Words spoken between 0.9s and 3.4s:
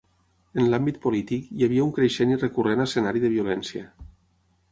polític, hi havia un creixent i recurrent escenari de